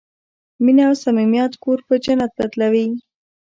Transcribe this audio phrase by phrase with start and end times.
[0.63, 2.87] مینه او صمیمیت کور په جنت بدلوي.